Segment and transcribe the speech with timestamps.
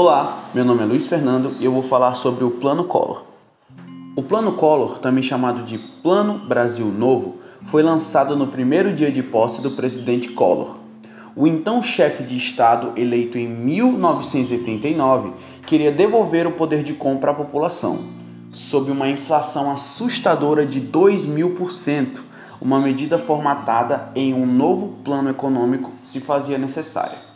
[0.00, 3.24] Olá, meu nome é Luiz Fernando e eu vou falar sobre o Plano Collor.
[4.14, 9.24] O Plano Collor, também chamado de Plano Brasil Novo, foi lançado no primeiro dia de
[9.24, 10.76] posse do presidente Collor.
[11.34, 15.32] O então chefe de Estado, eleito em 1989,
[15.66, 17.98] queria devolver o poder de compra à população,
[18.54, 22.22] sob uma inflação assustadora de 2 mil por cento.
[22.60, 27.27] Uma medida formatada em um novo plano econômico se fazia necessária.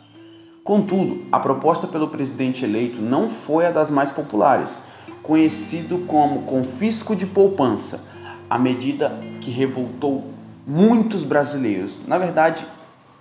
[0.63, 4.81] Contudo, a proposta pelo presidente eleito não foi a das mais populares,
[5.21, 8.01] conhecido como confisco de poupança,
[8.49, 10.23] a medida que revoltou
[10.65, 12.65] muitos brasileiros, na verdade,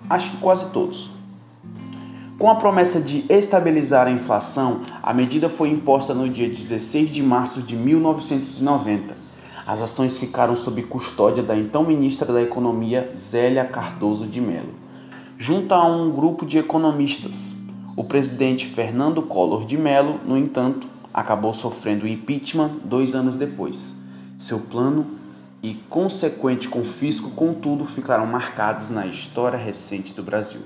[0.09, 1.11] acho que quase todos.
[2.39, 7.25] Com a promessa de estabilizar a inflação, a medida foi imposta no dia 16 de
[7.25, 9.17] março de 1990.
[9.67, 14.92] As ações ficaram sob custódia da então ministra da Economia, Zélia Cardoso de Mello
[15.43, 17.53] junto a um grupo de economistas.
[17.97, 23.91] O presidente Fernando Collor de Mello, no entanto, acabou sofrendo impeachment dois anos depois.
[24.39, 25.05] Seu plano
[25.61, 30.61] e consequente confisco, contudo, ficaram marcados na história recente do Brasil.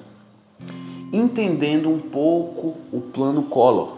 [1.11, 3.97] Entendendo um pouco o Plano Collor.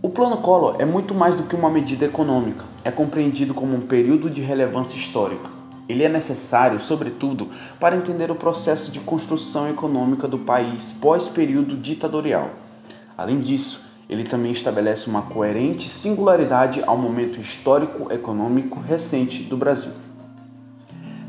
[0.00, 3.80] O Plano Collor é muito mais do que uma medida econômica, é compreendido como um
[3.80, 10.26] período de relevância histórica ele é necessário, sobretudo, para entender o processo de construção econômica
[10.26, 12.50] do país pós-período ditatorial.
[13.16, 19.92] Além disso, ele também estabelece uma coerente singularidade ao momento histórico-econômico recente do Brasil.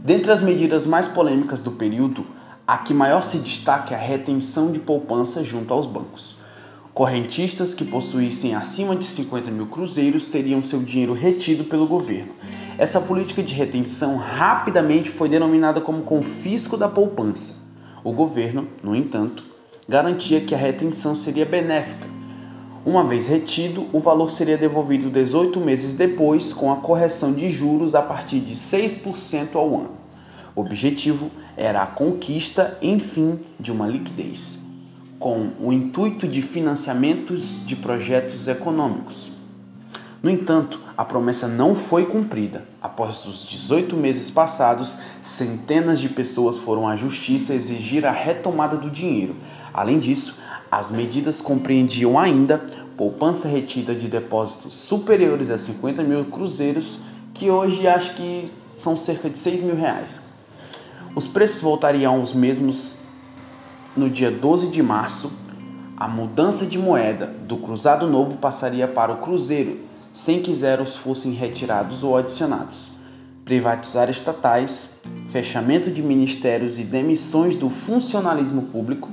[0.03, 2.26] Dentre as medidas mais polêmicas do período,
[2.67, 6.38] a que maior se destaca é a retenção de poupança junto aos bancos.
[6.94, 12.31] Correntistas que possuíssem acima de 50 mil cruzeiros teriam seu dinheiro retido pelo governo
[12.77, 17.53] essa política de retenção rapidamente foi denominada como confisco da poupança.
[18.03, 19.45] O governo, no entanto,
[19.87, 22.05] garantia que a retenção seria benéfica.
[22.85, 27.95] Uma vez retido, o valor seria devolvido 18 meses depois, com a correção de juros
[27.95, 29.91] a partir de 6% ao ano.
[30.53, 34.58] O objetivo era a conquista, enfim, de uma liquidez,
[35.17, 39.34] com o intuito de financiamentos de projetos econômicos.
[40.25, 42.65] No entanto, a promessa não foi cumprida.
[42.81, 48.89] Após os 18 meses passados, centenas de pessoas foram à justiça exigir a retomada do
[48.89, 49.35] dinheiro.
[49.71, 50.35] Além disso,
[50.71, 52.58] as medidas compreendiam ainda
[52.97, 56.97] poupança retida de depósitos superiores a 50 mil cruzeiros,
[57.31, 60.19] que hoje acho que são cerca de 6 mil reais.
[61.15, 62.95] Os preços voltariam aos mesmos
[63.95, 65.31] no dia 12 de março.
[65.95, 71.33] A mudança de moeda do cruzado novo passaria para o cruzeiro sem que zeros fossem
[71.33, 72.87] retirados ou adicionados,
[73.43, 74.92] privatizar estatais,
[75.27, 79.09] fechamento de ministérios e demissões do funcionalismo público,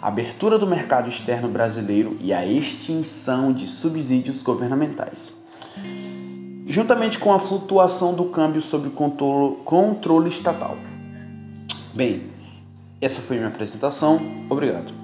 [0.00, 5.32] abertura do mercado externo brasileiro e a extinção de subsídios governamentais.
[6.68, 10.78] Juntamente com a flutuação do câmbio sob controle, controle estatal.
[11.92, 12.28] Bem,
[13.00, 14.20] essa foi minha apresentação.
[14.48, 15.03] Obrigado.